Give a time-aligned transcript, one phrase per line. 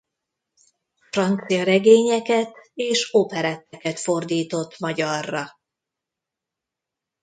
[1.11, 5.59] Francia regényeket és operetteket fordított magyarra.